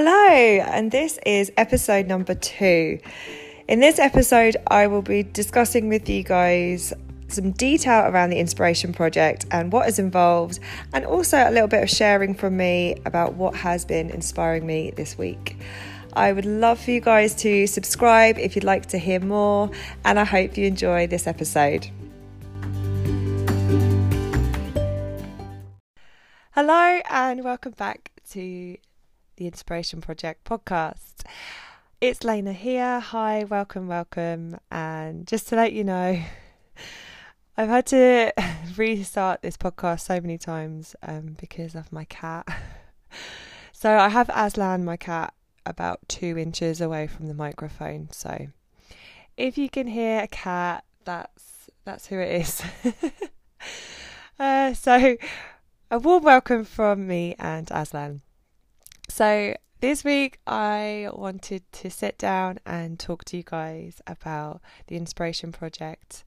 [0.00, 3.00] Hello, and this is episode number two.
[3.66, 6.92] In this episode, I will be discussing with you guys
[7.26, 10.60] some detail around the Inspiration Project and what is involved,
[10.92, 14.92] and also a little bit of sharing from me about what has been inspiring me
[14.92, 15.56] this week.
[16.12, 19.68] I would love for you guys to subscribe if you'd like to hear more,
[20.04, 21.90] and I hope you enjoy this episode.
[26.52, 28.76] Hello, and welcome back to
[29.38, 31.22] the Inspiration Project podcast.
[32.00, 32.98] It's Lena here.
[32.98, 34.58] Hi, welcome, welcome.
[34.68, 36.20] And just to let you know,
[37.56, 38.32] I've had to
[38.76, 42.46] restart this podcast so many times um, because of my cat.
[43.72, 45.32] So I have Aslan, my cat,
[45.64, 48.08] about two inches away from the microphone.
[48.10, 48.48] So
[49.36, 52.60] if you can hear a cat, that's that's who it is.
[54.40, 55.16] uh, so
[55.92, 58.22] a warm welcome from me and Aslan.
[59.08, 64.96] So, this week I wanted to sit down and talk to you guys about the
[64.96, 66.24] Inspiration Project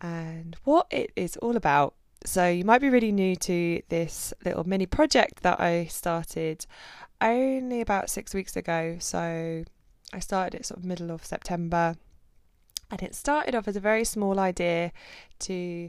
[0.00, 1.94] and what it is all about.
[2.26, 6.66] So, you might be really new to this little mini project that I started
[7.20, 8.96] only about six weeks ago.
[8.98, 9.64] So,
[10.12, 11.94] I started it sort of middle of September,
[12.90, 14.90] and it started off as a very small idea
[15.40, 15.88] to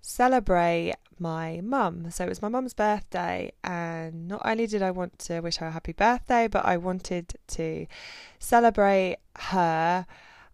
[0.00, 2.10] celebrate my mum.
[2.10, 5.66] So it was my mum's birthday, and not only did I want to wish her
[5.66, 7.86] a happy birthday, but I wanted to
[8.38, 10.06] celebrate her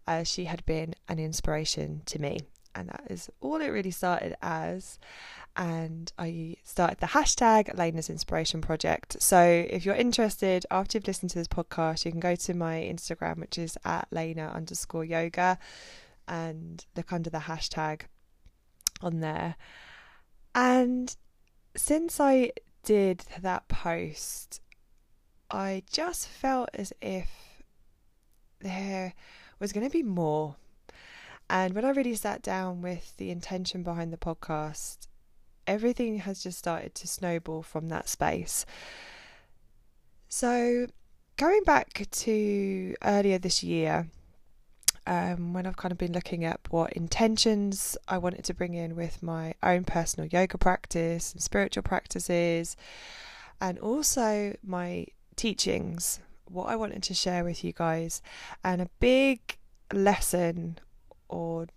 [0.07, 2.39] as she had been an inspiration to me.
[2.73, 4.99] And that is all it really started as.
[5.55, 9.21] And I started the hashtag Lena's Inspiration Project.
[9.21, 12.75] So if you're interested, after you've listened to this podcast, you can go to my
[12.75, 15.57] Instagram, which is at Lena underscore yoga,
[16.27, 18.01] and look under the hashtag
[19.01, 19.55] on there.
[20.53, 21.15] And
[21.75, 22.51] since I
[22.83, 24.61] did that post,
[25.51, 27.29] I just felt as if
[28.59, 29.13] there
[29.59, 30.55] was going to be more.
[31.49, 35.07] And when I really sat down with the intention behind the podcast,
[35.67, 38.65] everything has just started to snowball from that space.
[40.27, 40.87] So,
[41.37, 44.07] going back to earlier this year,
[45.07, 48.95] um, when I've kind of been looking at what intentions I wanted to bring in
[48.95, 52.75] with my own personal yoga practice and spiritual practices,
[53.61, 58.21] and also my teachings, what I wanted to share with you guys,
[58.63, 59.57] and a big
[59.93, 60.79] lesson
[61.29, 61.67] or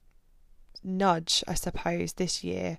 [0.82, 2.78] nudge, I suppose, this year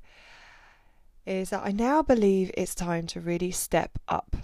[1.26, 4.36] is that I now believe it's time to really step up.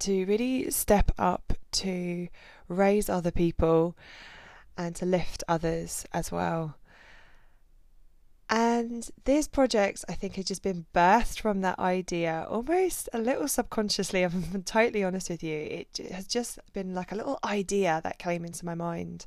[0.00, 2.28] To really step up to
[2.68, 3.96] raise other people
[4.76, 6.76] and to lift others as well.
[8.52, 13.46] And these projects, I think, has just been birthed from that idea, almost a little
[13.46, 14.22] subconsciously.
[14.24, 15.56] I'm totally honest with you.
[15.56, 19.24] It has just been like a little idea that came into my mind.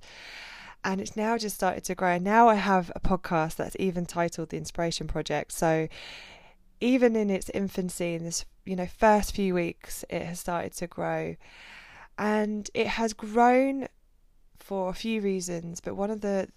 [0.84, 2.16] And it's now just started to grow.
[2.16, 5.54] And now I have a podcast that's even titled The Inspiration Project.
[5.54, 5.88] So
[6.82, 10.88] even in its infancy, in this, you know, first few weeks, it has started to
[10.88, 11.38] grow.
[12.18, 13.88] And it has grown
[14.64, 16.48] for a few reasons, but one of the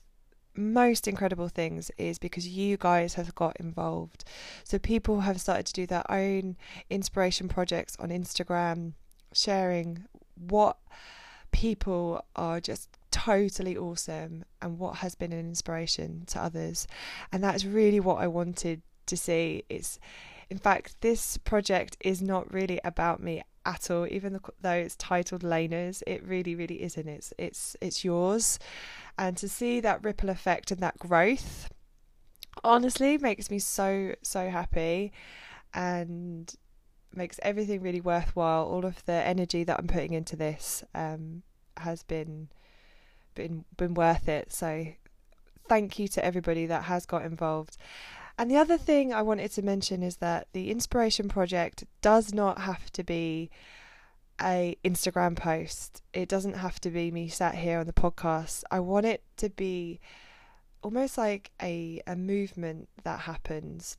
[0.55, 4.25] most incredible things is because you guys have got involved.
[4.65, 6.57] So people have started to do their own
[6.89, 8.93] inspiration projects on Instagram,
[9.33, 10.79] sharing what
[11.51, 16.87] people are just totally awesome and what has been an inspiration to others.
[17.33, 19.65] And that's really what I wanted to see.
[19.69, 19.99] It's
[20.51, 24.07] in fact, this project is not really about me at all.
[24.09, 27.09] Even though it's titled Lena's, it really, really isn't.
[27.09, 28.59] It's it's it's yours,
[29.19, 31.69] and to see that ripple effect and that growth,
[32.63, 35.13] honestly, makes me so so happy,
[35.75, 36.55] and
[37.13, 38.65] makes everything really worthwhile.
[38.65, 41.43] All of the energy that I'm putting into this um,
[41.79, 42.49] has been
[43.35, 44.53] been been worth it.
[44.53, 44.87] So
[45.69, 47.77] thank you to everybody that has got involved.
[48.39, 52.59] And the other thing I wanted to mention is that the inspiration project does not
[52.59, 53.51] have to be
[54.41, 56.03] a Instagram post.
[56.13, 58.63] It doesn't have to be me sat here on the podcast.
[58.71, 60.01] I want it to be
[60.83, 63.97] almost like a a movement that happens.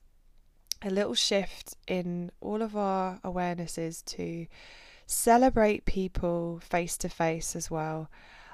[0.84, 4.46] A little shift in all of our awarenesses to
[5.08, 8.12] celebrate people face to face as well.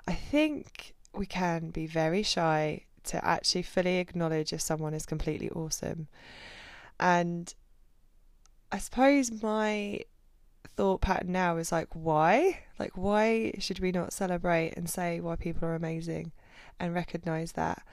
[0.07, 5.49] I think we can be very shy to actually fully acknowledge if someone is completely
[5.51, 6.07] awesome.
[6.99, 7.53] And
[8.71, 10.01] I suppose my
[10.75, 12.63] thought pattern now is like, why?
[12.79, 16.31] Like, why should we not celebrate and say why people are amazing
[16.79, 17.83] and recognize that?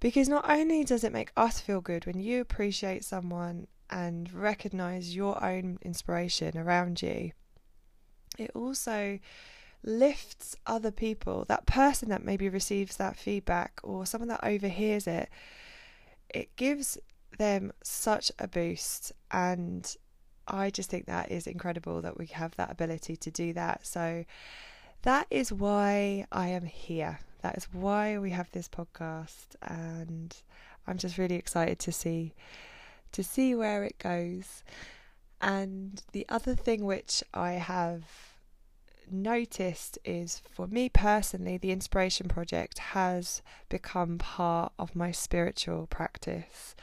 [0.00, 5.14] Because not only does it make us feel good when you appreciate someone and recognize
[5.14, 7.32] your own inspiration around you,
[8.38, 9.18] it also
[9.82, 15.28] lifts other people, that person that maybe receives that feedback or someone that overhears it,
[16.28, 16.98] it gives
[17.38, 19.12] them such a boost.
[19.30, 19.96] And
[20.46, 23.86] I just think that is incredible that we have that ability to do that.
[23.86, 24.24] So
[25.02, 27.20] that is why I am here.
[27.42, 29.56] That is why we have this podcast.
[29.62, 30.36] And
[30.86, 32.34] I'm just really excited to see
[33.12, 34.62] to see where it goes.
[35.40, 38.04] And the other thing which I have
[39.12, 46.74] noticed is for me personally, the Inspiration Project has become part of my spiritual practice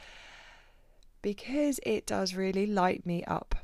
[1.22, 3.54] because it does really light me up.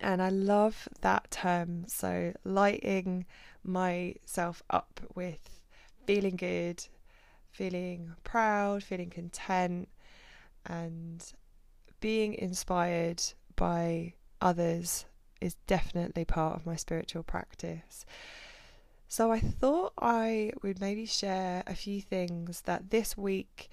[0.00, 1.84] And I love that term.
[1.86, 3.26] So, lighting
[3.62, 5.60] myself up with
[6.06, 6.84] feeling good,
[7.50, 9.88] feeling proud, feeling content,
[10.66, 11.24] and
[12.00, 13.22] being inspired
[13.56, 15.06] by others
[15.44, 18.06] is definitely part of my spiritual practice.
[19.06, 23.68] So I thought I would maybe share a few things that this week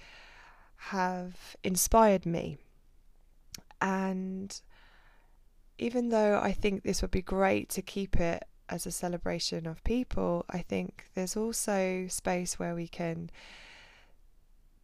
[0.76, 2.58] have inspired me.
[3.82, 4.60] And
[5.78, 9.84] even though I think this would be great to keep it as a celebration of
[9.84, 13.32] people, I think there's also space where we can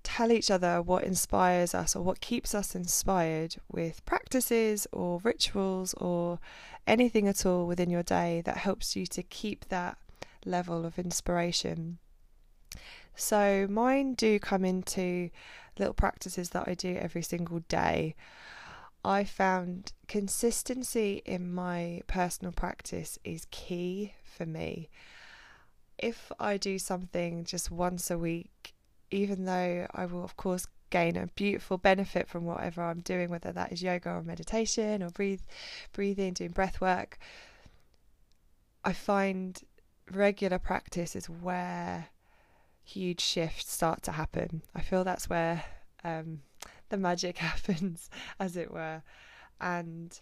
[0.07, 5.93] tell each other what inspires us or what keeps us inspired with practices or rituals
[5.95, 6.39] or
[6.87, 9.97] anything at all within your day that helps you to keep that
[10.45, 11.97] level of inspiration.
[13.17, 15.29] So, mine do come into
[15.77, 18.15] little practices that I do every single day.
[19.03, 24.87] I found consistency in my personal practice is key for me.
[25.97, 28.73] If I do something just once a week,
[29.11, 33.51] even though I will, of course, gain a beautiful benefit from whatever I'm doing, whether
[33.51, 35.41] that is yoga or meditation or breathe,
[35.93, 37.17] breathing, doing breath work,
[38.83, 39.59] I find
[40.11, 42.07] regular practice is where
[42.83, 44.61] huge shifts start to happen.
[44.73, 45.63] I feel that's where
[46.03, 46.41] um,
[46.89, 48.09] the magic happens,
[48.39, 49.03] as it were.
[49.59, 50.19] And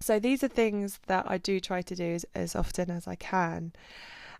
[0.00, 3.14] so these are things that I do try to do as, as often as I
[3.14, 3.72] can.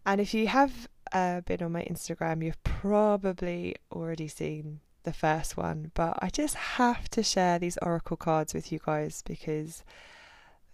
[0.07, 5.57] And if you have uh, been on my Instagram, you've probably already seen the first
[5.57, 9.85] one, but I just have to share these oracle cards with you guys because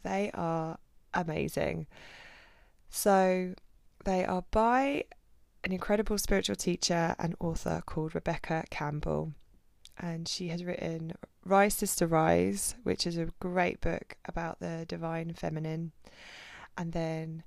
[0.03, 0.79] they are
[1.13, 1.87] amazing.
[2.91, 3.55] So,
[4.05, 5.05] they are by
[5.65, 9.33] an incredible spiritual teacher and author called Rebecca Campbell.
[9.99, 11.15] And she has written
[11.45, 15.93] Rise Sister Rise, which is a great book about the divine feminine.
[16.77, 17.45] And then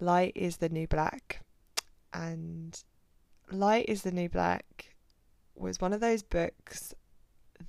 [0.00, 1.40] Light is the New Black,
[2.32, 2.82] and
[3.50, 4.94] Light is the New Black
[5.54, 6.94] was one of those books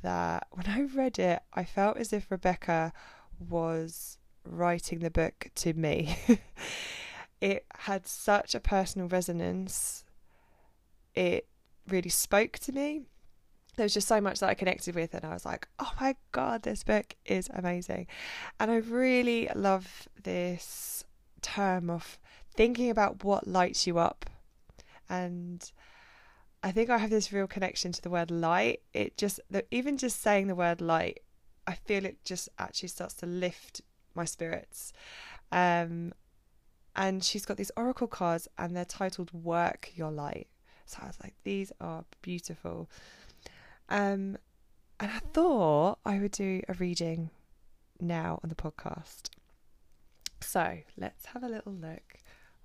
[0.02, 2.94] that when I read it, I felt as if Rebecca
[3.38, 6.18] was writing the book to me.
[7.42, 10.04] it had such a personal resonance.
[11.14, 11.48] It
[11.88, 13.02] really spoke to me.
[13.76, 16.16] There was just so much that I connected with, and I was like, oh my
[16.32, 18.08] god, this book is amazing.
[18.60, 21.04] And I really love this
[21.42, 22.20] term of
[22.56, 24.30] thinking about what lights you up
[25.10, 25.72] and
[26.64, 28.82] I think I have this real connection to the word light.
[28.94, 29.40] It just
[29.70, 31.20] even just saying the word light,
[31.68, 33.82] I feel it just actually starts to lift
[34.16, 34.94] my spirits.
[35.52, 36.14] Um,
[36.96, 40.48] and she's got these oracle cards, and they're titled "Work Your Light."
[40.86, 42.90] So I was like, these are beautiful.
[43.90, 44.38] Um,
[45.00, 47.30] and I thought I would do a reading
[48.00, 49.30] now on the podcast.
[50.40, 52.20] So let's have a little look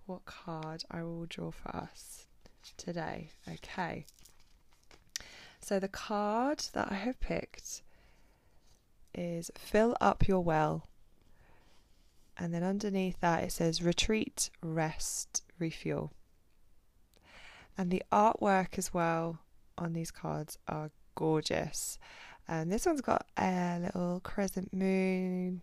[0.07, 2.28] what card I will draw for us
[2.77, 3.31] today.
[3.49, 4.07] Okay.
[5.61, 7.83] So the card that I have picked
[9.15, 10.89] is Fill Up Your Well.
[12.37, 16.13] And then underneath that it says Retreat, Rest, Refuel.
[17.77, 19.41] And the artwork as well
[19.77, 21.99] on these cards are gorgeous.
[22.47, 25.63] And this one's got a little crescent moon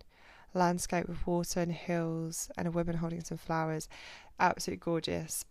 [0.54, 3.90] landscape with water and hills and a woman holding some flowers.
[4.40, 5.46] Absolutely gorgeous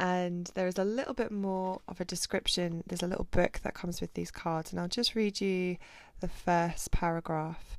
[0.00, 2.82] and there is a little bit more of a description.
[2.86, 5.76] There's a little book that comes with these cards, and I'll just read you
[6.20, 7.78] the first paragraph.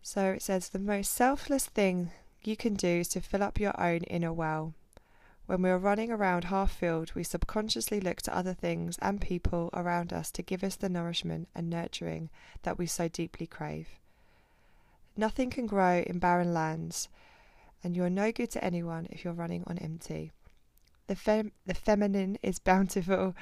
[0.00, 2.12] So it says, The most selfless thing
[2.44, 4.74] you can do is to fill up your own inner well.
[5.46, 9.70] When we are running around half filled, we subconsciously look to other things and people
[9.74, 12.30] around us to give us the nourishment and nurturing
[12.62, 13.88] that we so deeply crave.
[15.16, 17.08] Nothing can grow in barren lands,
[17.82, 20.30] and you are no good to anyone if you're running on empty.
[21.10, 23.34] The, fem- the feminine is bountiful,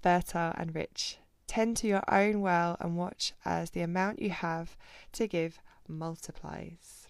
[0.00, 1.18] fertile, and rich.
[1.48, 4.76] Tend to your own well and watch as the amount you have
[5.14, 7.08] to give multiplies.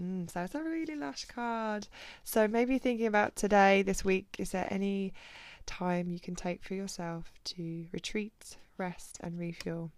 [0.00, 1.88] Mm, so it's a really lush card.
[2.24, 5.12] So maybe thinking about today, this week, is there any
[5.66, 9.90] time you can take for yourself to retreat, rest, and refuel?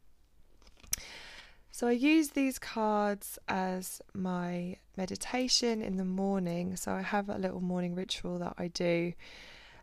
[1.75, 6.77] So I use these cards as my meditation in the morning.
[6.77, 9.13] So I have a little morning ritual that I do,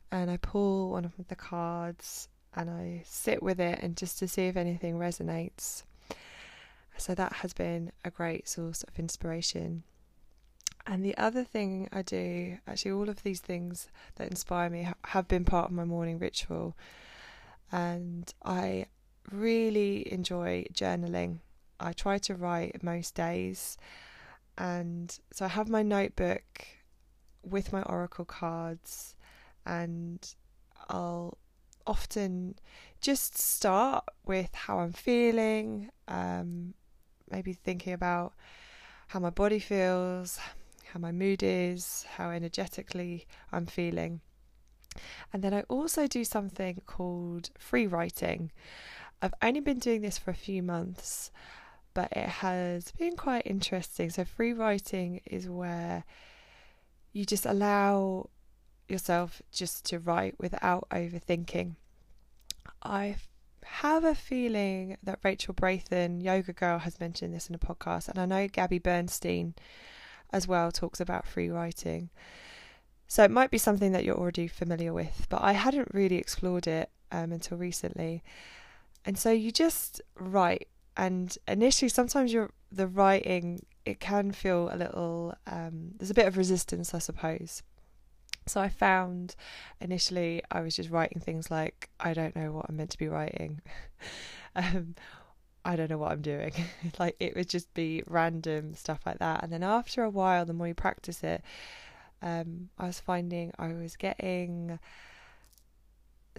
[0.09, 4.29] and I pull one of the cards and I sit with it and just to
[4.29, 5.83] see if anything resonates.
[6.95, 9.83] So that has been a great source of inspiration.
[10.87, 15.27] And the other thing I do, actually, all of these things that inspire me have
[15.27, 16.73] been part of my morning ritual.
[17.69, 18.85] And I
[19.29, 21.39] really enjoy journaling.
[21.81, 23.77] I try to write most days.
[24.57, 26.67] And so I have my notebook
[27.43, 29.15] with my oracle cards,
[29.65, 30.35] and
[30.89, 31.37] I'll
[31.87, 32.55] often
[32.99, 36.75] just start with how I'm feeling, um,
[37.31, 38.33] maybe thinking about
[39.07, 40.39] how my body feels,
[40.93, 44.21] how my mood is, how energetically I'm feeling.
[45.33, 48.51] And then I also do something called free writing.
[49.21, 51.31] I've only been doing this for a few months,
[51.93, 54.09] but it has been quite interesting.
[54.09, 56.03] So, free writing is where
[57.13, 58.29] you just allow
[58.87, 61.75] yourself just to write without overthinking.
[62.83, 63.15] I
[63.63, 68.19] have a feeling that Rachel Brathen, Yoga Girl, has mentioned this in a podcast, and
[68.19, 69.53] I know Gabby Bernstein
[70.31, 72.09] as well talks about free writing.
[73.07, 76.65] So it might be something that you're already familiar with, but I hadn't really explored
[76.67, 78.23] it um, until recently.
[79.05, 80.69] And so you just write,
[81.01, 85.33] and initially, sometimes you're the writing it can feel a little.
[85.47, 87.63] Um, there's a bit of resistance, I suppose.
[88.47, 89.35] So I found
[89.79, 93.07] initially I was just writing things like I don't know what I'm meant to be
[93.07, 93.61] writing.
[94.55, 94.93] um,
[95.65, 96.53] I don't know what I'm doing.
[96.99, 99.43] like it would just be random stuff like that.
[99.43, 101.41] And then after a while, the more you practice it,
[102.21, 104.77] um, I was finding I was getting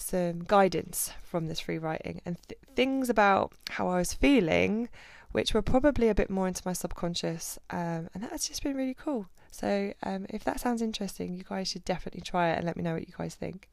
[0.03, 4.89] some guidance from this free writing and th- things about how I was feeling,
[5.33, 7.59] which were probably a bit more into my subconscious.
[7.71, 9.29] Um, and that's just been really cool.
[9.51, 12.83] So um, if that sounds interesting, you guys should definitely try it and let me
[12.83, 13.69] know what you guys think.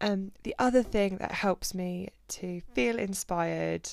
[0.00, 3.88] Um, the other thing that helps me to feel inspired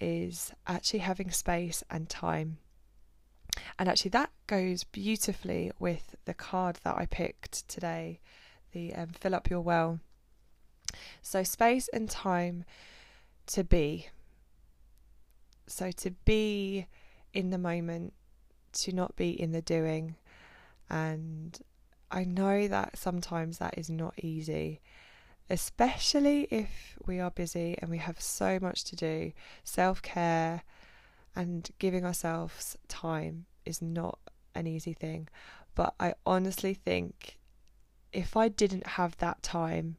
[0.00, 2.58] is actually having space and time.
[3.78, 8.20] And actually, that goes beautifully with the card that I picked today
[8.72, 10.00] the um, Fill Up Your Well.
[11.22, 12.64] So, space and time
[13.48, 14.08] to be.
[15.66, 16.86] So, to be
[17.32, 18.12] in the moment,
[18.74, 20.16] to not be in the doing.
[20.88, 21.58] And
[22.10, 24.80] I know that sometimes that is not easy
[25.48, 29.32] especially if we are busy and we have so much to do.
[29.64, 30.62] Self care
[31.34, 34.18] and giving ourselves time is not
[34.54, 35.28] an easy thing.
[35.74, 37.38] But I honestly think
[38.12, 39.96] if I didn't have that time,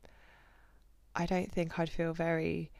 [1.18, 2.72] I don't think I'd feel very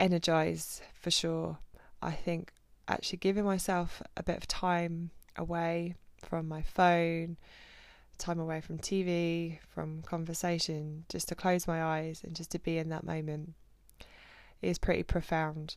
[0.00, 1.58] energized for sure.
[2.00, 2.52] I think
[2.88, 7.36] actually giving myself a bit of time away from my phone,
[8.16, 12.78] time away from TV, from conversation, just to close my eyes and just to be
[12.78, 13.52] in that moment
[14.62, 15.76] is pretty profound.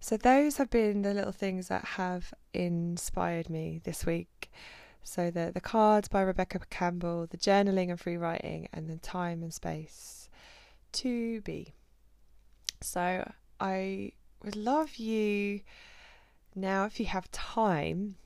[0.00, 4.52] So, those have been the little things that have inspired me this week.
[5.04, 9.42] So, the, the cards by Rebecca Campbell, the journaling and free writing, and the time
[9.42, 10.28] and space
[10.92, 11.74] to be.
[12.80, 13.30] So,
[13.60, 15.60] I would love you
[16.54, 18.16] now, if you have time,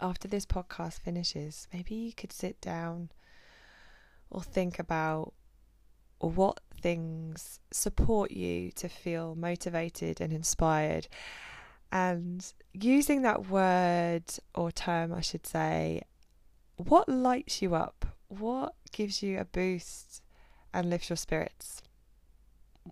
[0.00, 3.10] after this podcast finishes, maybe you could sit down
[4.30, 5.34] or think about
[6.20, 11.08] what things support you to feel motivated and inspired.
[11.90, 16.02] And using that word or term, I should say,
[16.76, 18.04] what lights you up?
[18.28, 20.22] What gives you a boost
[20.72, 21.82] and lifts your spirits?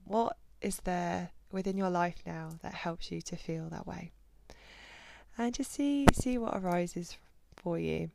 [0.04, 4.12] What is there within your life now that helps you to feel that way?
[5.38, 7.16] and just see see what arises
[7.56, 8.10] for you.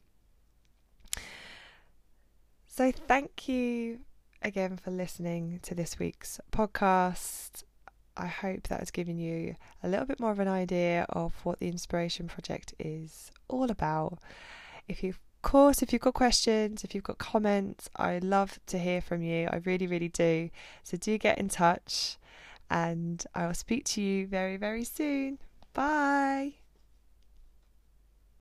[2.67, 3.99] So thank you
[4.41, 7.63] again for listening to this week's podcast.
[8.17, 11.59] I hope that has given you a little bit more of an idea of what
[11.59, 14.19] the Inspiration Project is all about.
[14.87, 18.77] If you've of course, if you've got questions, if you've got comments, I love to
[18.77, 19.47] hear from you.
[19.51, 20.51] I really, really do.
[20.83, 22.17] So do get in touch,
[22.69, 25.39] and I will speak to you very, very soon.
[25.73, 26.60] Bye.